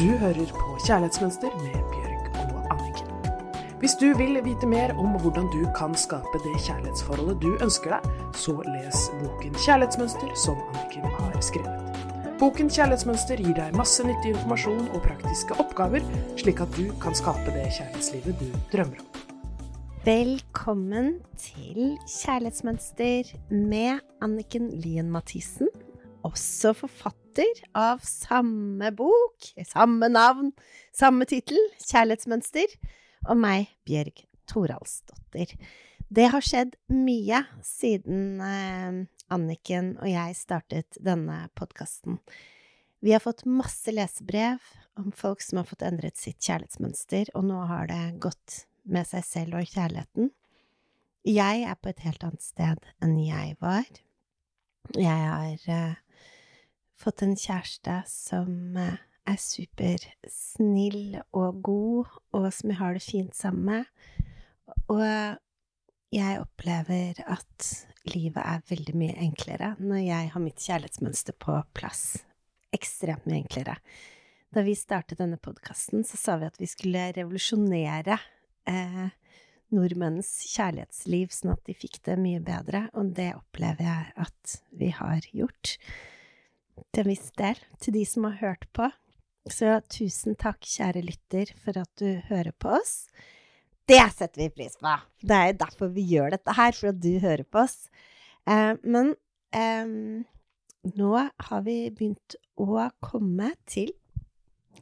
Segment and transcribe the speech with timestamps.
[0.00, 3.08] Du hører på Kjærlighetsmønster med Bjørg og Anniken.
[3.82, 8.06] Hvis du vil vite mer om hvordan du kan skape det kjærlighetsforholdet du ønsker deg,
[8.32, 12.00] så les boken Kjærlighetsmønster som Anniken har skrevet.
[12.40, 16.08] Boken Kjærlighetsmønster gir deg masse nyttig informasjon og praktiske oppgaver,
[16.40, 19.10] slik at du kan skape det kjærlighetslivet du drømmer om.
[20.08, 25.68] Velkommen til Kjærlighetsmønster med Anniken Lien Mathisen,
[26.26, 30.50] også forfatter av samme bok, samme navn,
[30.96, 32.74] samme tittel, Kjærlighetsmønster,
[33.28, 35.54] og meg, Bjørg Toralsdottir.
[36.10, 42.18] Det har skjedd mye siden eh, Anniken og jeg startet denne podkasten.
[43.00, 44.58] Vi har fått masse lesebrev
[44.98, 49.24] om folk som har fått endret sitt kjærlighetsmønster, og nå har det gått med seg
[49.24, 50.32] selv og kjærligheten.
[51.28, 53.86] Jeg er på et helt annet sted enn jeg var.
[54.96, 55.98] Jeg har eh,
[57.00, 58.98] fått en kjæreste som eh,
[59.30, 64.10] er supersnill og god, og som jeg har det fint sammen med.
[64.90, 65.04] Og
[66.10, 67.68] jeg opplever at
[68.10, 72.04] livet er veldig mye enklere når jeg har mitt kjærlighetsmønster på plass.
[72.74, 73.76] Ekstremt mye enklere.
[74.50, 78.16] Da vi startet denne podkasten, så sa vi at vi skulle revolusjonere
[78.66, 79.10] eh,
[79.70, 84.90] nordmenns kjærlighetsliv, sånn at de fikk det mye bedre, og det opplever jeg at vi
[84.96, 85.76] har gjort
[86.94, 88.88] til en viss del, til de som har hørt på.
[89.50, 93.06] Så tusen takk, kjære lytter, for at du hører på oss.
[93.88, 94.92] Det setter vi pris på!
[95.22, 97.88] Det er jo derfor vi gjør dette her, for at du hører på oss.
[98.46, 99.14] Eh, men
[99.56, 99.94] eh,
[101.00, 103.90] nå har vi begynt å komme til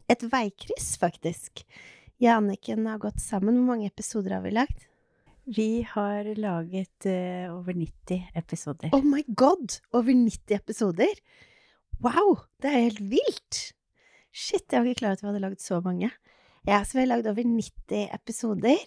[0.08, 1.64] et veikryss, faktisk.
[2.18, 3.60] Jeg og Anniken har gått sammen.
[3.60, 4.86] Hvor mange episoder har vi lagd?
[5.48, 8.90] Vi har laget uh, over 90 episoder.
[8.92, 9.78] Oh my god!
[9.96, 11.20] Over 90 episoder!
[11.98, 12.36] Wow!
[12.62, 13.56] Det er helt vilt!
[14.30, 16.10] Shit, jeg var ikke klar over at vi hadde lagd så mange.
[16.68, 18.84] Ja, så vi har lagd over 90 episoder.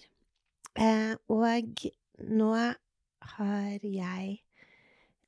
[0.80, 1.82] Eh, og
[2.24, 2.52] nå
[3.34, 4.38] har jeg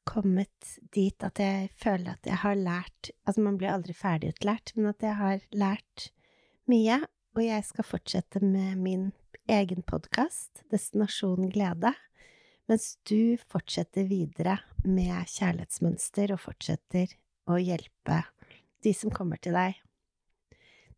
[0.08, 4.88] kommet dit at jeg føler at jeg har lært Altså, man blir aldri ferdigutlært, men
[4.92, 6.06] at jeg har lært
[6.70, 7.02] mye.
[7.36, 9.10] Og jeg skal fortsette med min
[9.50, 11.92] egen podkast, Destinasjon glede,
[12.70, 14.56] mens du fortsetter videre
[14.86, 17.12] med kjærlighetsmønster og fortsetter
[17.50, 18.22] å hjelpe
[18.84, 19.80] de som kommer til deg,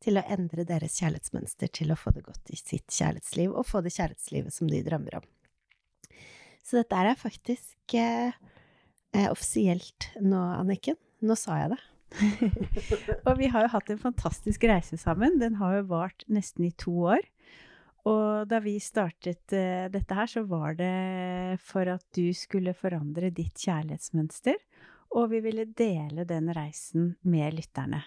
[0.03, 3.83] til å endre deres kjærlighetsmønster til å få det godt i sitt kjærlighetsliv, og få
[3.84, 5.27] det kjærlighetslivet som de drømmer om.
[6.67, 8.34] Så dette er faktisk eh,
[9.15, 10.99] eh, offisielt nå, Anniken.
[11.27, 11.83] Nå sa jeg det.
[13.27, 15.39] og vi har jo hatt en fantastisk reise sammen.
[15.43, 17.23] Den har jo vart nesten i to år.
[18.07, 23.33] Og da vi startet uh, dette her, så var det for at du skulle forandre
[23.34, 24.61] ditt kjærlighetsmønster
[25.15, 28.03] og vi ville dele den reisen med lytterne.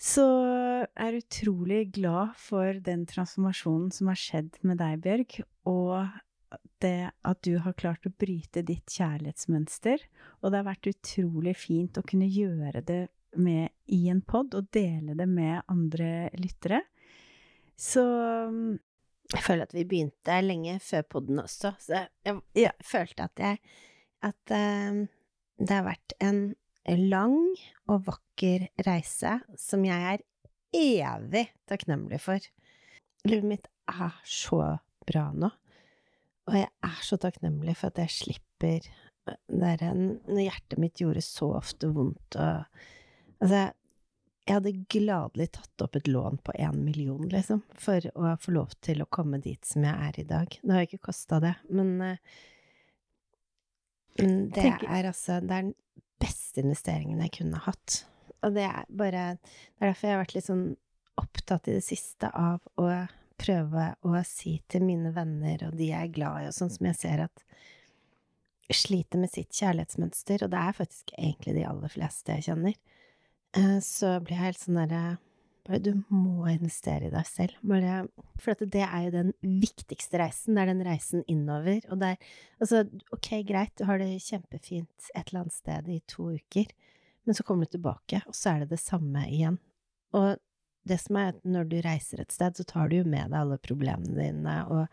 [0.00, 5.34] Så jeg er utrolig glad for den transformasjonen som har skjedd med deg, Bjørg,
[5.68, 6.08] og
[6.80, 10.06] det at du har klart å bryte ditt kjærlighetsmønster.
[10.40, 13.02] Og det har vært utrolig fint å kunne gjøre det
[13.36, 16.80] med i en pod og dele det med andre lyttere.
[17.76, 18.02] Så
[19.30, 23.60] Jeg føler at vi begynte lenge før poden også, så jeg, jeg, følte at jeg
[24.26, 25.04] At um
[25.60, 26.42] det har vært en
[27.10, 27.36] lang
[27.90, 30.24] og vakker reise som jeg er
[30.76, 32.44] evig takknemlig for.
[33.28, 34.78] Livet mitt er så
[35.08, 35.50] bra nå,
[36.48, 38.88] og jeg er så takknemlig for at jeg slipper
[39.50, 42.64] det en, Når hjertet mitt gjorde så ofte vondt og
[43.40, 43.70] Altså,
[44.44, 48.74] jeg hadde gladelig tatt opp et lån på én million, liksom, for å få lov
[48.84, 50.58] til å komme dit som jeg er i dag.
[50.60, 52.18] Det har ikke kosta det, men Mm,
[54.18, 55.74] det er altså Det er den
[56.20, 58.04] beste investeringen jeg kunne hatt.
[58.44, 60.66] Og det er bare Det er derfor jeg har vært litt sånn
[61.20, 62.88] opptatt i det siste av å
[63.40, 66.88] prøve å si til mine venner og de jeg er glad i, og sånn som
[66.90, 67.44] jeg ser at
[68.70, 72.76] sliter med sitt kjærlighetsmønster, og det er faktisk egentlig de aller fleste jeg kjenner,
[73.58, 75.02] eh, så blir jeg helt sånn derre
[75.66, 77.56] bare du må investere i deg selv.
[77.66, 78.02] Bare,
[78.40, 80.56] for det er jo den viktigste reisen.
[80.56, 81.80] Det er den reisen innover.
[81.90, 82.30] Og det er
[82.60, 82.84] altså,
[83.14, 86.70] ok, greit, du har det kjempefint et eller annet sted i to uker,
[87.28, 89.58] men så kommer du tilbake, og så er det det samme igjen.
[90.16, 90.38] Og
[90.88, 93.40] det som er at når du reiser et sted, så tar du jo med deg
[93.42, 94.86] alle problemene dine og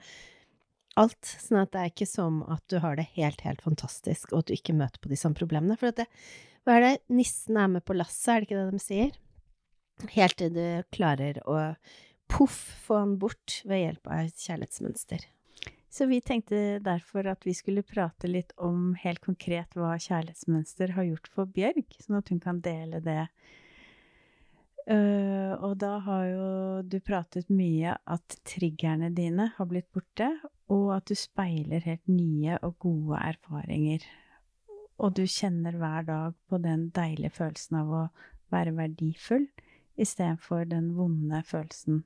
[0.99, 1.31] alt.
[1.41, 4.49] Sånn at det er ikke som at du har det helt, helt fantastisk, og at
[4.49, 5.77] du ikke møter på de samme problemene.
[5.79, 6.07] For det,
[6.67, 9.15] hva er det nissen er med på lasset, er det ikke det de sier?
[10.13, 11.57] Helt til du klarer å
[12.29, 15.25] poff få han bort ved hjelp av et kjærlighetsmønster.
[15.89, 21.07] Så vi tenkte derfor at vi skulle prate litt om helt konkret hva kjærlighetsmønster har
[21.07, 23.23] gjort for Bjørg, sånn at hun kan dele det
[24.87, 26.43] Uh, og da har jo
[26.87, 30.29] du pratet mye at triggerne dine har blitt borte,
[30.71, 34.05] og at du speiler helt nye og gode erfaringer.
[35.03, 38.05] Og du kjenner hver dag på den deilige følelsen av å
[38.55, 39.49] være verdifull,
[39.97, 42.03] istedenfor den vonde følelsen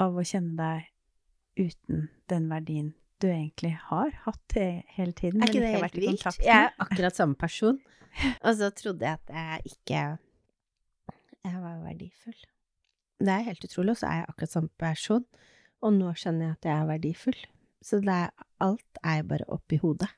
[0.00, 2.92] av å kjenne deg uten den verdien
[3.22, 5.40] du egentlig har hatt hele tiden.
[5.40, 6.26] Er ikke det helt vilt?
[6.44, 7.78] Jeg er akkurat samme person.
[8.46, 10.04] Og så trodde jeg at jeg ikke
[11.46, 12.38] Jeg var verdifull.
[13.22, 15.22] Det er helt utrolig, og så er jeg akkurat samme person.
[15.80, 17.38] Og nå skjønner jeg at jeg er verdifull.
[17.86, 20.08] Så er, alt er bare oppi hodet.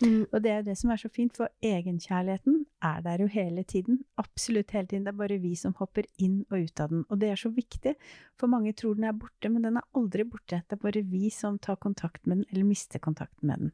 [0.00, 0.24] Mm.
[0.32, 4.00] Og det er det som er så fint, for egenkjærligheten er der jo hele tiden.
[4.18, 5.04] Absolutt hele tiden.
[5.06, 7.04] Det er bare vi som hopper inn og ut av den.
[7.10, 7.94] Og det er så viktig,
[8.40, 10.62] for mange tror den er borte, men den er aldri borte.
[10.66, 13.72] Det er bare vi som tar kontakt med den, eller mister kontakten med den.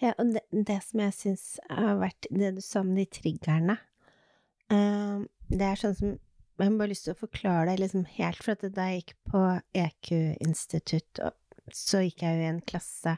[0.00, 3.76] Ja, og det, det som jeg syns har vært det du sa om de triggerne
[4.72, 8.42] uh, Det er sånn som Jeg har bare lyst til å forklare det liksom helt,
[8.42, 9.44] for at da jeg gikk på
[9.84, 11.22] EQ-institutt,
[11.72, 13.14] så gikk jeg jo i en klasse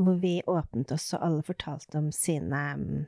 [0.00, 3.02] hvor vi åpnet oss, og alle fortalte om sine mm,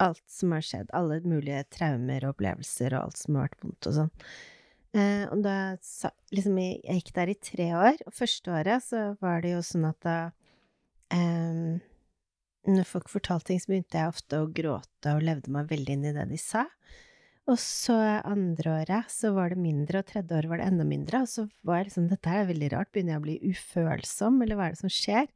[0.00, 3.88] Alt som har skjedd, alle mulige traumer og opplevelser og alt som har vært vondt
[3.90, 4.12] og sånn.
[4.96, 5.56] Eh, og da
[6.32, 9.84] liksom Jeg gikk der i tre år, og første året så var det jo sånn
[9.90, 10.16] at da
[11.12, 11.76] eh,
[12.70, 16.08] Når folk fortalte ting, så begynte jeg ofte å gråte og levde meg veldig inn
[16.08, 16.64] i det de sa.
[17.50, 21.22] Og så andre året så var det mindre, og tredje året var det enda mindre.
[21.24, 22.90] Og så var jeg liksom Dette er veldig rart.
[22.92, 25.28] Begynner jeg å bli ufølsom, eller hva er det som skjer?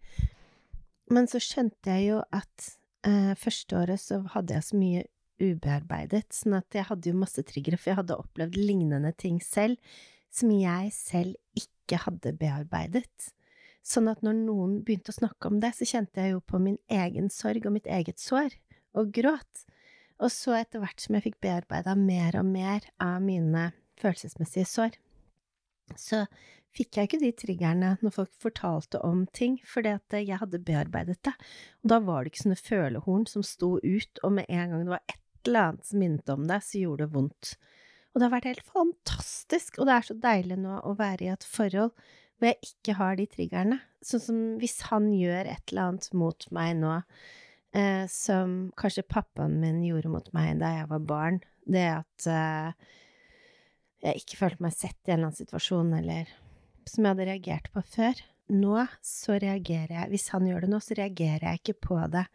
[1.13, 2.71] Men så skjønte jeg jo at
[3.07, 5.05] eh, første året så hadde jeg så mye
[5.43, 9.81] ubearbeidet, sånn at jeg hadde jo masse triggere, for jeg hadde opplevd lignende ting selv
[10.35, 13.31] som jeg selv ikke hadde bearbeidet.
[13.85, 16.79] Sånn at når noen begynte å snakke om det, så kjente jeg jo på min
[16.89, 18.57] egen sorg og mitt eget sår,
[18.97, 19.65] og gråt.
[20.23, 23.69] Og så etter hvert som jeg fikk bearbeida mer og mer av mine
[24.01, 24.99] følelsesmessige sår,
[26.01, 26.25] så
[26.75, 31.21] fikk jeg ikke de triggerne når folk fortalte om ting, fordi at jeg hadde bearbeidet
[31.27, 31.35] det.
[31.85, 34.97] Og da var det ikke sånne følehorn som sto ut, og med en gang det
[34.97, 37.55] var et eller annet som minnet om det, så gjorde det vondt.
[38.13, 41.33] Og det har vært helt fantastisk, og det er så deilig nå å være i
[41.33, 41.95] et forhold
[42.39, 43.81] hvor jeg ikke har de triggerne.
[44.05, 46.95] Sånn som hvis han gjør et eller annet mot meg nå,
[47.79, 52.95] eh, som kanskje pappaen min gjorde mot meg da jeg var barn, det at eh,
[54.05, 56.33] jeg ikke følte meg sett i en eller annen situasjon, eller
[56.91, 58.21] som jeg hadde reagert på før.
[58.53, 62.27] Nå så reagerer jeg Hvis han gjør det nå, så reagerer jeg ikke på det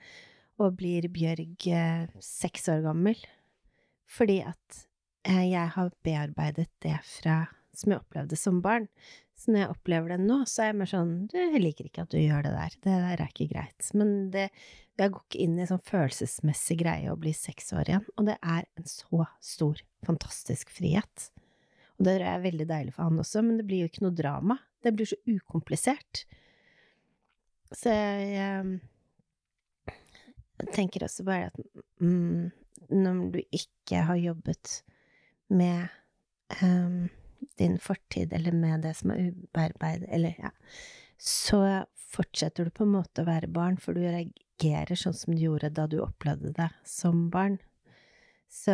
[0.59, 3.19] og blir Bjørg eh, seks år gammel.
[4.09, 4.81] Fordi at
[5.29, 7.45] eh, jeg har bearbeidet det fra
[7.79, 8.89] som jeg opplevde som barn.
[9.39, 12.03] Så når jeg opplever det nå, så er jeg mer sånn Du, jeg liker ikke
[12.03, 12.75] at du gjør det der.
[12.83, 13.91] Det der er ikke greit.
[13.95, 14.49] Men det,
[14.99, 18.07] jeg går ikke inn i sånn følelsesmessig greie å bli seks år igjen.
[18.17, 21.29] Og det er en så stor, fantastisk frihet.
[21.99, 24.55] Og det er veldig deilig for han også, men det blir jo ikke noe drama.
[24.79, 26.23] Det blir så ukomplisert.
[27.75, 28.79] Så jeg, jeg
[29.91, 31.59] eh, tenker også bare at
[32.01, 32.49] mm,
[32.95, 34.79] når du ikke har jobbet
[35.49, 35.91] med
[36.63, 37.09] um,
[37.59, 40.51] din fortid, eller med det som er ubearbeid, eller ja,
[41.19, 41.61] så
[42.09, 45.73] fortsetter du på en måte å være barn, for du reagerer sånn som du gjorde
[45.75, 47.59] da du opplevde det som barn.
[48.49, 48.73] Så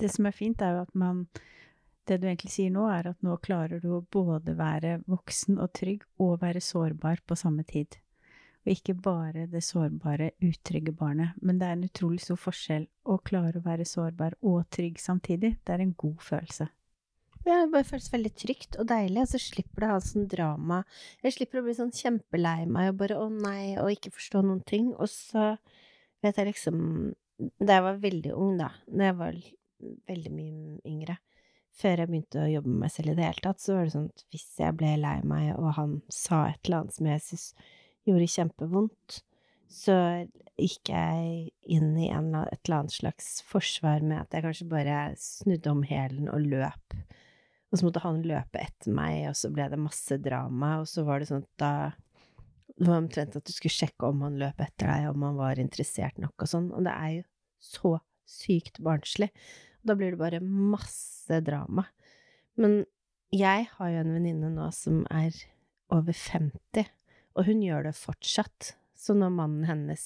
[0.00, 1.26] det som er fint, er jo at man
[2.08, 5.72] det du egentlig sier nå, er at nå klarer du å både være voksen og
[5.76, 7.98] trygg og være sårbar på samme tid.
[8.64, 11.36] Og ikke bare det sårbare, utrygge barnet.
[11.40, 15.54] Men det er en utrolig stor forskjell å klare å være sårbar og trygg samtidig.
[15.64, 16.68] Det er en god følelse.
[17.46, 20.26] Ja, det bare føles veldig trygt og deilig, og så slipper det å ha sånn
[20.28, 20.82] drama.
[21.24, 24.60] Jeg slipper å bli sånn kjempelei meg og bare å nei, og ikke forstå noen
[24.68, 24.90] ting.
[24.98, 25.54] Og så
[26.24, 26.82] vet jeg liksom
[27.62, 29.36] Da jeg var veldig ung, da, da jeg var
[30.10, 31.14] veldig mye yngre,
[31.78, 33.94] før jeg begynte å jobbe med meg selv i det hele tatt, så var det
[33.94, 37.24] sånn at hvis jeg ble lei meg, og han sa et eller annet som jeg
[37.24, 37.46] syntes
[38.08, 39.18] gjorde kjempevondt,
[39.68, 39.96] så
[40.58, 44.98] gikk jeg inn i en, et eller annet slags forsvar med at jeg kanskje bare
[45.20, 46.98] snudde om hælen og løp.
[47.68, 51.04] Og så måtte han løpe etter meg, og så ble det masse drama, og så
[51.06, 51.72] var det sånn at da
[52.78, 55.58] Det var omtrent at du skulle sjekke om han løp etter deg, om han var
[55.58, 57.24] interessert nok og sånn, og det er jo
[57.58, 57.90] så
[58.28, 59.32] sykt barnslig.
[59.88, 61.86] Da blir det bare masse drama.
[62.60, 62.82] Men
[63.34, 65.32] jeg har jo en venninne nå som er
[65.92, 66.90] over 50,
[67.36, 68.74] og hun gjør det fortsatt.
[68.98, 70.04] Så når mannen hennes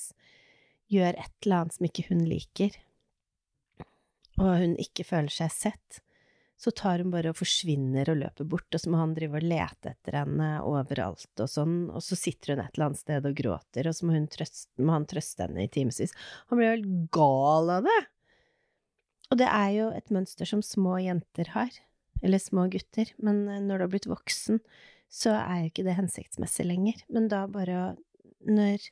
[0.93, 2.77] gjør et eller annet som ikke hun liker,
[4.41, 6.03] og hun ikke føler seg sett,
[6.63, 9.47] så tar hun bare og forsvinner og løper bort, og så må han drive og
[9.51, 13.39] lete etter henne overalt og sånn, og så sitter hun et eller annet sted og
[13.39, 16.15] gråter, og så må, trøste, må han trøste henne i timevis.
[16.53, 17.99] Han blir jo helt gal av det!
[19.33, 21.73] Og det er jo et mønster som små jenter har,
[22.23, 24.61] eller små gutter, men eh, når du har blitt voksen,
[25.13, 27.01] så er jo ikke det hensiktsmessig lenger.
[27.13, 27.97] Men da bare
[28.43, 28.83] Når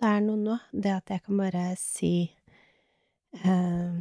[0.00, 2.12] det er noe nå, det at jeg kan bare si
[3.36, 3.98] eh,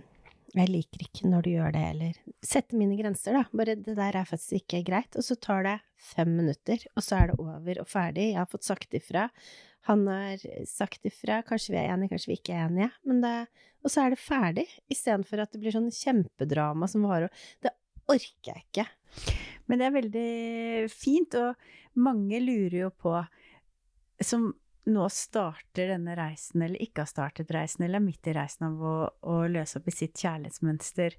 [0.55, 3.43] jeg liker ikke når du gjør det, eller sette mine grenser, da.
[3.51, 5.17] Bare det der er faktisk ikke greit.
[5.19, 8.29] Og så tar det fem minutter, og så er det over og ferdig.
[8.31, 9.27] Jeg har fått sagt ifra.
[9.88, 11.41] Han har sagt ifra.
[11.48, 12.91] Kanskje vi er enige, kanskje vi ikke er enige.
[13.08, 13.34] Men det,
[13.84, 17.32] og så er det ferdig, istedenfor at det blir sånn kjempedrama som varer.
[17.63, 17.72] Det
[18.12, 18.88] orker jeg ikke.
[19.67, 20.29] Men det er veldig
[20.91, 23.15] fint, og mange lurer jo på
[24.24, 24.50] som
[24.88, 28.84] nå starter denne reisen, eller ikke har startet reisen, eller er midt i reisen av
[28.84, 28.96] å,
[29.27, 31.17] å løse opp i sitt kjærlighetsmønster,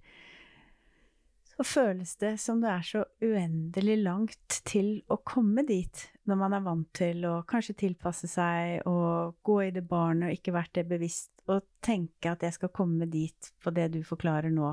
[1.58, 6.54] så føles det som det er så uendelig langt til å komme dit, når man
[6.54, 10.76] er vant til å kanskje tilpasse seg og gå i det barnet og ikke vært
[10.78, 14.70] det bevisst, og tenke at jeg skal komme dit på det du forklarer nå.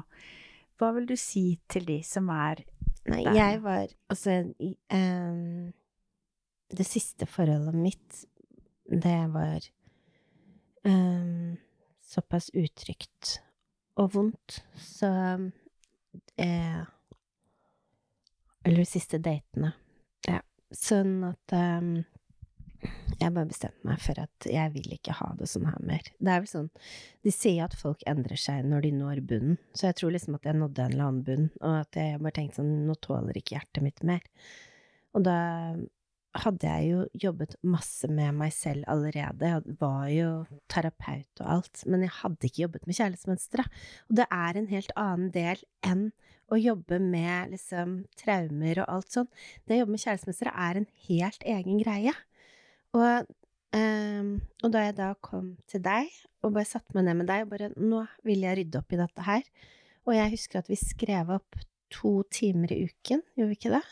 [0.77, 2.61] Hva vil du si til de som er
[3.09, 3.33] Nei, der?
[3.33, 4.37] jeg var Altså,
[4.93, 5.73] um,
[6.69, 8.25] det siste forholdet mitt
[8.85, 9.65] det var
[10.85, 11.55] um,
[12.05, 13.39] såpass utrygt
[13.97, 15.09] og vondt, så
[16.41, 16.83] eh,
[18.65, 19.73] Eller de siste datene.
[20.27, 20.41] Ja.
[20.73, 21.91] Sånn at um,
[23.19, 26.07] jeg bare bestemte meg for at jeg vil ikke ha det sånn her mer.
[26.19, 26.69] Det er vel sånn
[27.25, 30.47] De sier at folk endrer seg når de når bunnen, så jeg tror liksom at
[30.49, 33.57] jeg nådde en eller annen bunn, og at jeg bare tenkte sånn Nå tåler ikke
[33.57, 34.25] hjertet mitt mer.
[35.15, 35.37] Og da
[36.43, 39.49] hadde jeg jo jobbet masse med meg selv allerede.
[39.49, 40.29] Jeg var jo
[40.71, 43.65] terapeut og alt, men jeg hadde ikke jobbet med kjærlighetsmønstre.
[44.09, 46.05] Og det er en helt annen del enn
[46.53, 49.31] å jobbe med liksom traumer og alt sånn.
[49.65, 52.15] Det å jobbe med kjærlighetsmønstre er en helt egen greie.
[52.95, 53.31] Og,
[53.75, 56.11] um, og, da jeg da kom til deg,
[56.45, 59.01] og bare satte meg ned med deg og bare Nå vil jeg rydde opp i
[59.01, 59.47] dette her.
[60.05, 61.63] Og jeg husker at vi skrev opp
[61.93, 63.85] to timer i uken, gjorde vi ikke det?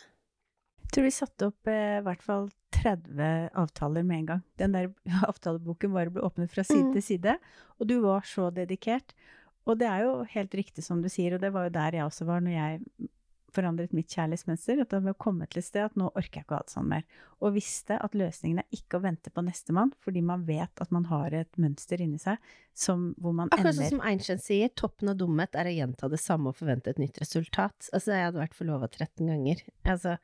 [0.94, 4.44] Tror vi satte opp eh, i hvert fall 30 avtaler med en gang.
[4.62, 4.92] Den der
[5.30, 6.94] avtaleboken bare ble åpnet fra side mm.
[6.98, 7.38] til side,
[7.80, 9.16] og du var så dedikert.
[9.64, 12.08] Og det er jo helt riktig som du sier, og det var jo der jeg
[12.08, 13.10] også var når jeg
[13.54, 14.82] forandret mitt kjærlighetsmønster.
[14.84, 16.74] At det var kommet til et sted at nå orker jeg ikke å ha det
[16.74, 17.06] sånn mer.
[17.44, 21.08] Og visste at løsningen er ikke å vente på nestemann, fordi man vet at man
[21.12, 22.42] har et mønster inni seg
[22.74, 25.76] som, hvor man Akkurat ender Akkurat sånn som Einstein sier, toppen av dumhet er å
[25.78, 27.92] gjenta det samme og forvente et nytt resultat.
[27.92, 29.64] Altså, jeg hadde vært forlova 13 ganger.
[29.86, 30.18] Altså,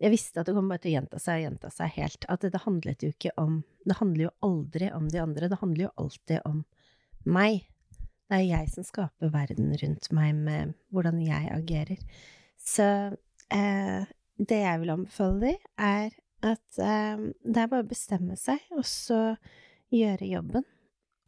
[0.00, 2.24] jeg visste at det kom bare til å gjenta seg og gjenta seg helt.
[2.32, 5.86] At det, handlet jo ikke om Det handler jo aldri om de andre, det handler
[5.86, 6.62] jo alltid om
[7.28, 7.66] meg.
[8.30, 12.00] Det er jeg som skaper verden rundt meg med hvordan jeg agerer.
[12.56, 12.86] Så
[13.52, 14.08] eh,
[14.40, 16.12] det jeg vil anbefale dem, er
[16.48, 19.20] at eh, det er bare å bestemme seg, og så
[19.92, 20.64] gjøre jobben.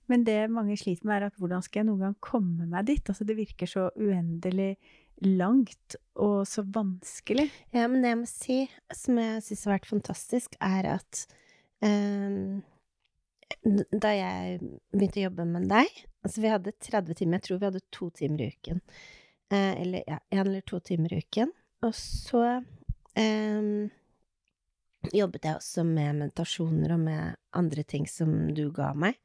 [0.09, 3.05] Men det mange sliter med, er at hvordan skal jeg noen gang komme meg dit?
[3.09, 4.75] Altså, det virker så uendelig
[5.23, 7.49] langt og så vanskelig.
[7.75, 8.59] Ja, men det jeg må si,
[8.97, 11.25] som jeg syns har vært fantastisk, er at
[11.85, 12.61] um,
[13.93, 14.61] da jeg
[14.93, 15.91] begynte å jobbe med deg
[16.23, 18.79] Altså, vi hadde 30 timer, jeg tror vi hadde to timer i uken.
[19.51, 21.51] Uh, eller ja, én eller to timer i uken.
[21.83, 22.43] Og så
[23.19, 23.89] um,
[25.11, 29.19] jobbet jeg også med meditasjoner og med andre ting som du ga meg.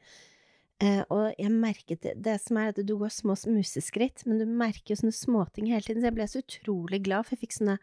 [0.84, 4.46] Eh, og jeg merket det, det som er at du går små museskritt, men du
[4.46, 6.04] merker jo sånne småting hele tiden.
[6.04, 7.80] Så jeg ble så utrolig glad, for jeg fikk sånne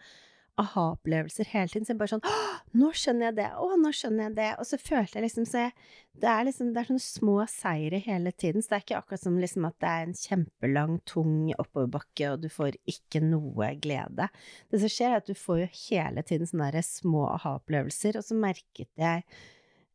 [0.63, 1.87] aha-opplevelser hele tiden.
[1.87, 2.35] Så jeg bare sånn Å,
[2.79, 3.49] nå skjønner jeg det!
[3.59, 4.49] Å, nå skjønner jeg det!
[4.63, 5.75] Og så følte jeg liksom så jeg,
[6.23, 8.63] Det er liksom Det er sånne små seire hele tiden.
[8.63, 12.45] Så det er ikke akkurat som liksom at det er en kjempelang, tung oppoverbakke, og
[12.45, 14.31] du får ikke noe glede.
[14.71, 18.39] Det som skjer, er at du får jo hele tiden sånne små aha-opplevelser, og så
[18.39, 19.27] merket jeg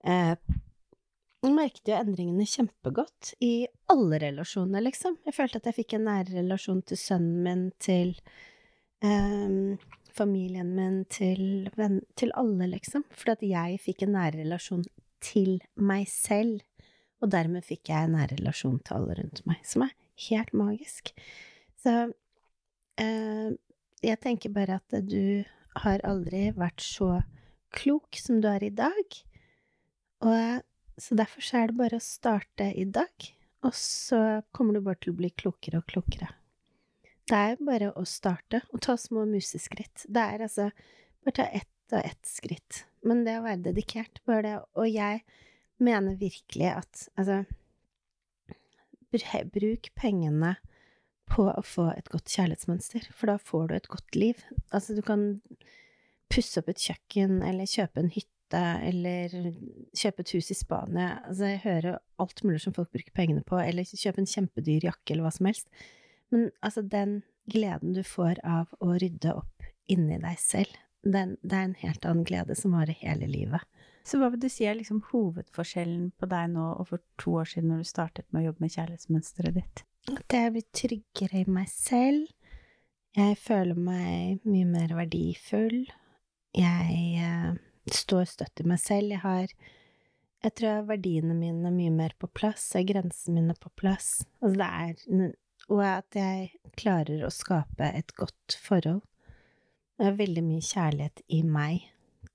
[0.03, 0.35] eh,
[1.39, 3.53] jeg merket jo endringene kjempegodt i
[3.91, 5.15] alle relasjoner, liksom.
[5.27, 8.11] Jeg følte at jeg fikk en nær relasjon til sønnen min, til
[9.05, 9.77] um,
[10.15, 13.05] familien min, til, venn, til alle, liksom.
[13.15, 14.83] Fordi at jeg fikk en nær relasjon
[15.23, 16.59] til meg selv,
[17.23, 19.95] og dermed fikk jeg en nær relasjon til alle rundt meg, som er
[20.27, 21.13] helt magisk.
[21.79, 23.49] Så uh,
[24.03, 25.45] jeg tenker bare at du
[25.85, 27.21] har aldri vært så
[27.75, 29.19] klok som du er i dag,
[30.19, 30.67] og
[30.99, 33.29] så derfor er det bare å starte i dag,
[33.65, 36.31] og så kommer du bare til å bli klokere og klokere.
[37.29, 40.05] Det er bare å starte og ta små museskritt.
[40.09, 40.69] Det er altså
[41.25, 42.83] bare ta ett og ett skritt.
[43.05, 45.21] Men det å være dedikert, bare det Og jeg
[45.79, 47.43] mener virkelig at altså
[49.09, 50.57] Bruk pengene
[51.29, 54.43] på å få et godt kjærlighetsmønster, for da får du et godt liv.
[54.69, 55.41] Altså, du kan
[56.29, 59.53] pusse opp et kjøkken eller kjøpe en hytte hytte eller
[59.93, 61.21] kjøpe et hus i Spania.
[61.27, 65.13] Altså, jeg hører alt mulig som folk bruker pengene på, eller kjøpe en kjempedyr jakke
[65.13, 65.67] eller hva som helst.
[66.31, 71.55] Men altså, den gleden du får av å rydde opp inni deg selv, den, det
[71.55, 73.61] er en helt annen glede som varer hele livet.
[74.03, 77.47] Så hva vil du si er liksom hovedforskjellen på deg nå og for to år
[77.47, 79.83] siden når du startet med å jobbe med kjærlighetsmønsteret ditt?
[80.09, 82.27] At jeg blir tryggere i meg selv.
[83.15, 85.81] Jeg føler meg mye mer verdifull.
[86.57, 87.57] Jeg eh,
[87.95, 89.13] står støtt i meg selv.
[89.15, 89.53] Jeg har
[90.43, 92.71] Jeg tror jeg verdiene mine er mye mer på plass.
[92.73, 94.25] Jeg har grensene mine på plass.
[94.41, 95.33] Altså det er
[95.69, 99.01] Og at jeg klarer å skape et godt forhold.
[99.99, 101.81] Det er veldig mye kjærlighet i meg,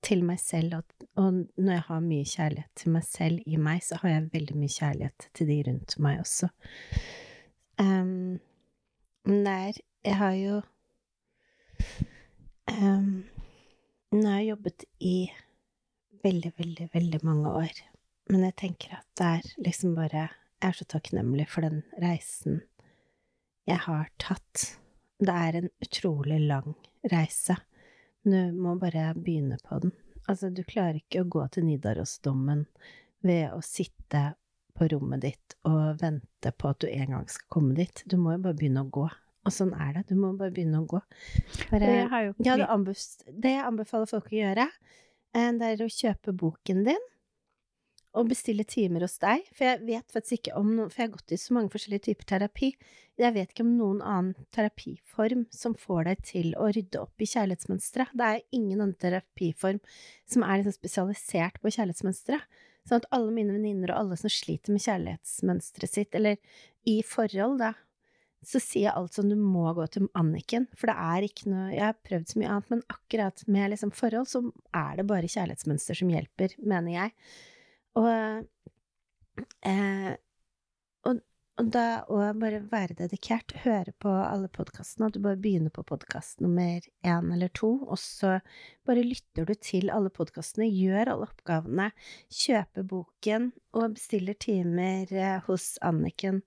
[0.05, 3.81] til meg selv, og, og når jeg har mye kjærlighet til meg selv i meg,
[3.81, 6.51] så har jeg veldig mye kjærlighet til de rundt meg også.
[7.81, 8.37] Um,
[9.25, 10.61] men det er Jeg har jo
[12.71, 13.25] um,
[14.13, 15.15] Nå har jeg jobbet i
[16.25, 17.81] veldig, veldig, veldig mange år,
[18.33, 20.29] men jeg tenker at det er liksom bare
[20.63, 22.61] Jeg er så takknemlig for den reisen
[23.67, 24.77] jeg har tatt.
[25.19, 26.71] Det er en utrolig lang
[27.11, 27.57] reise.
[28.23, 29.91] Du må bare begynne på den.
[30.25, 32.63] Altså, du klarer ikke å gå til Nidarosdommen
[33.25, 34.23] ved å sitte
[34.75, 38.03] på rommet ditt og vente på at du en gang skal komme dit.
[38.09, 39.05] Du må jo bare begynne å gå.
[39.45, 40.07] Og sånn er det.
[40.09, 41.01] Du må bare begynne å gå.
[41.69, 41.91] Bare,
[42.41, 42.95] ja, det,
[43.43, 44.69] det jeg anbefaler folk å gjøre,
[45.35, 47.03] det er å kjøpe boken din
[48.15, 51.15] og bestille timer hos deg, for jeg vet faktisk ikke om noen For jeg har
[51.17, 52.69] gått i så mange forskjellige typer terapi.
[53.19, 57.27] Jeg vet ikke om noen annen terapiform som får deg til å rydde opp i
[57.31, 58.07] kjærlighetsmønstre.
[58.15, 59.81] Det er ingen annen terapiform
[60.31, 62.39] som er liksom spesialisert på kjærlighetsmønstre.
[62.87, 66.39] Sånn at alle mine venninner og alle som sliter med kjærlighetsmønsteret sitt, eller
[66.87, 67.73] i forhold, da,
[68.45, 71.69] så sier jeg alt som du må gå til Anniken, for det er ikke noe
[71.73, 74.43] Jeg har prøvd så mye annet, men akkurat med liksom forhold, så
[74.75, 77.15] er det bare kjærlighetsmønster som hjelper, mener jeg.
[77.99, 78.45] Og,
[79.65, 80.11] eh,
[81.07, 81.23] og,
[81.61, 85.85] og da å bare være dedikert, høre på alle podkastene, at du bare begynner på
[85.87, 88.37] podkast nummer én eller to, og så
[88.85, 91.89] bare lytter du til alle podkastene, gjør alle oppgavene,
[92.43, 96.43] kjøper boken og bestiller timer eh, hos Anniken.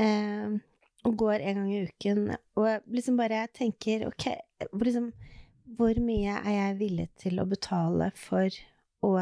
[0.00, 0.60] Eh,
[1.08, 2.24] og går en gang i uken,
[2.60, 4.26] og liksom bare tenker ok,
[4.84, 5.10] liksom,
[5.78, 8.52] hvor mye er jeg villig til å betale for
[9.06, 9.14] å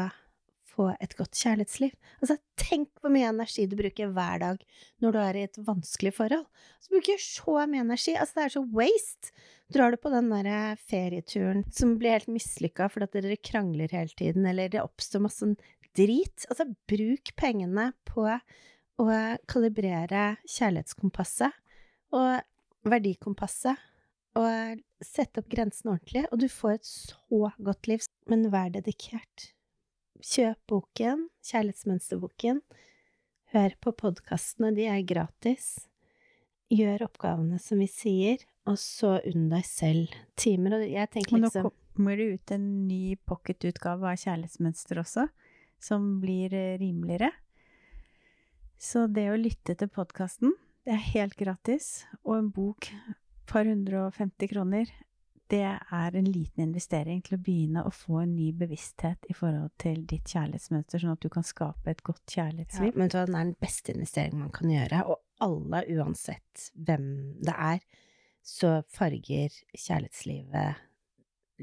[0.69, 1.93] få et godt kjærlighetsliv.
[2.19, 4.61] Altså, tenk hvor mye energi du bruker hver dag
[5.03, 6.45] når du er i et vanskelig forhold.
[6.83, 8.15] Så bruker jeg så mye energi.
[8.15, 9.33] Altså, det er så waste.
[9.73, 13.91] Drar du på den der eh, ferieturen som blir helt mislykka fordi at dere krangler
[13.93, 15.51] hele tiden, eller det oppstår masse
[15.97, 18.25] drit, altså, bruk pengene på
[18.99, 19.09] å
[19.49, 21.55] kalibrere kjærlighetskompasset
[22.15, 23.87] og verdikompasset
[24.39, 28.05] og sette opp grensene ordentlig, og du får et så godt liv.
[28.29, 29.49] Men vær dedikert.
[30.19, 32.61] Kjøp boken, Kjærlighetsmønsterboken.
[33.53, 35.87] Hør på podkastene, de er gratis.
[36.69, 40.77] Gjør oppgavene som vi sier, og så unn deg selv timer.
[40.77, 45.25] Og jeg tenker liksom Nå kommer det ut en ny pocketutgave av Kjærlighetsmønster også,
[45.81, 47.31] som blir eh, rimeligere.
[48.79, 50.53] Så det å lytte til podkasten,
[50.89, 52.89] det er helt gratis, og en bok
[53.49, 54.89] par 150 kroner
[55.49, 59.71] det er en liten investering til å begynne å få en ny bevissthet i forhold
[59.81, 62.91] til ditt kjærlighetsmønster, sånn at du kan skape et godt kjærlighetsliv.
[62.91, 67.07] Ja, men den er den beste investeringen man kan gjøre, og alle, uansett hvem
[67.41, 67.81] det er,
[68.45, 70.85] så farger kjærlighetslivet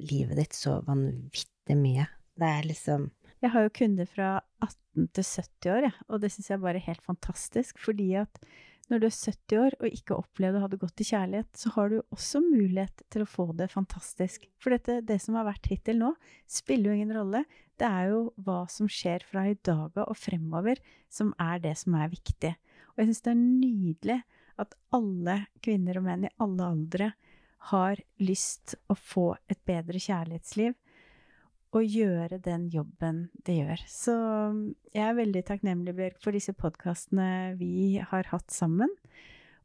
[0.02, 2.08] livet ditt så vanvittig mye.
[2.36, 3.10] Det er liksom
[3.44, 4.30] Jeg har jo kunder fra
[4.64, 8.42] 18 til 70 år, ja, og det syns jeg bare er helt fantastisk, fordi at
[8.90, 11.72] når du er 70 år og ikke opplevd å ha det godt i kjærlighet, så
[11.74, 14.46] har du også mulighet til å få det fantastisk.
[14.62, 16.12] For dette, det som har vært hittil nå,
[16.50, 17.42] spiller jo ingen rolle.
[17.76, 20.78] Det er jo hva som skjer fra i dag av og fremover,
[21.10, 22.54] som er det som er viktig.
[22.94, 24.20] Og jeg syns det er nydelig
[24.62, 27.10] at alle kvinner og menn i alle aldre
[27.72, 30.76] har lyst å få et bedre kjærlighetsliv
[31.78, 33.82] å gjøre den jobben det gjør.
[33.90, 34.60] Så um,
[34.94, 38.92] jeg er veldig takknemlig, Bjørk, for disse podkastene vi har hatt sammen.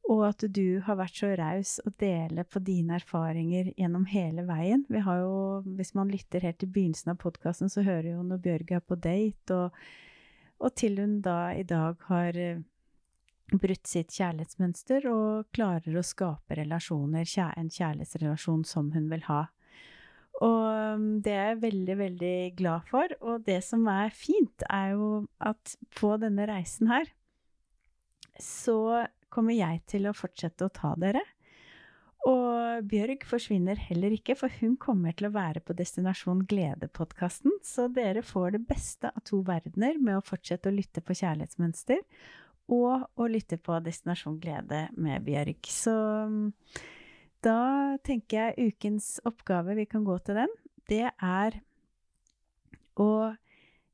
[0.10, 4.84] Og at du har vært så raus å dele på dine erfaringer gjennom hele veien.
[4.90, 5.36] Vi har jo,
[5.78, 8.98] hvis man lytter helt til begynnelsen av podkasten, så hører jo når Bjørg er på
[8.98, 9.78] date, og,
[10.62, 12.64] og til hun da i dag har eh,
[13.52, 19.46] brutt sitt kjærlighetsmønster og klarer å skape relasjoner, en kjærlighetsrelasjon som hun vil ha.
[20.42, 20.62] Og
[20.98, 23.14] um, det er jeg veldig, veldig glad for.
[23.22, 27.12] Og det som er fint, er jo at på denne reisen her,
[28.42, 31.22] så kommer jeg til å fortsette å ta dere.
[32.30, 37.56] Og Bjørg forsvinner heller ikke, for hun kommer til å være på Destinasjon Glede-podkasten.
[37.66, 42.02] Så dere får det beste av to verdener med å fortsette å lytte på kjærlighetsmønster.
[42.72, 45.66] og å lytte på Destinasjon glede med Bjørg.
[45.68, 46.54] Så mm,
[47.46, 50.54] da tenker jeg ukens oppgave, vi kan gå til den,
[50.90, 51.60] det er
[53.00, 53.12] å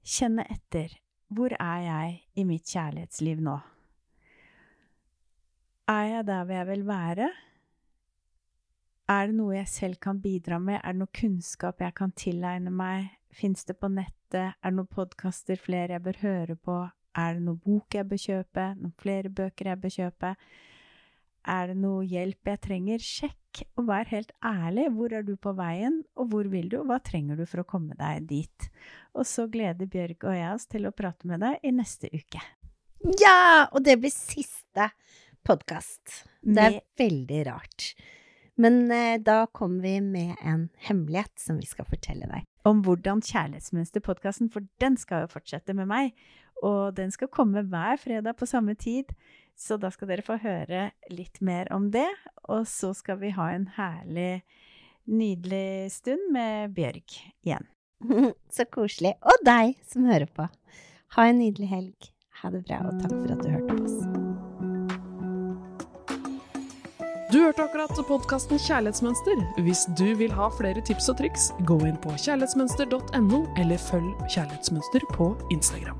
[0.03, 0.97] kjenne etter.
[1.27, 3.57] Hvor er jeg i mitt kjærlighetsliv nå?
[5.91, 7.27] Er jeg der hvor jeg vil være?
[9.07, 10.81] Er det noe jeg selv kan bidra med?
[10.81, 13.13] Er det noe kunnskap jeg kan tilegne meg?
[13.31, 14.55] Fins det på nettet?
[14.60, 16.79] Er det noen podkaster flere jeg bør høre på?
[17.15, 18.65] Er det noen bok jeg bør kjøpe?
[18.81, 20.33] Noen flere bøker jeg bør kjøpe?
[21.47, 23.03] Er det noe hjelp jeg trenger?
[23.03, 24.89] Sjekk, og vær helt ærlig.
[24.97, 27.67] Hvor er du på veien, og hvor vil du, og hva trenger du for å
[27.67, 28.67] komme deg dit?
[29.15, 32.43] Og så gleder Bjørg og jeg oss til å prate med deg i neste uke.
[33.21, 33.69] Ja!
[33.71, 34.91] Og det blir siste
[35.47, 36.25] podkast.
[36.43, 37.93] Det er veldig rart.
[38.57, 42.43] Men eh, da kommer vi med en hemmelighet som vi skal fortelle deg.
[42.67, 46.17] Om hvordan Kjærlighetsmønster-podkasten, for den skal jo fortsette med meg.
[46.65, 49.13] Og den skal komme hver fredag på samme tid.
[49.58, 52.08] Så da skal dere få høre litt mer om det.
[52.48, 54.43] Og så skal vi ha en herlig,
[55.10, 57.65] nydelig stund med Bjørg igjen.
[58.56, 59.15] så koselig.
[59.26, 60.48] Og deg som hører på.
[61.17, 62.13] Ha en nydelig helg.
[62.43, 64.28] Ha det bra, og takk for at du hørte på oss.
[67.28, 69.41] Du hørte akkurat podkasten Kjærlighetsmønster.
[69.65, 75.10] Hvis du vil ha flere tips og triks, gå inn på kjærlighetsmønster.no, eller følg Kjærlighetsmønster
[75.17, 76.00] på Instagram.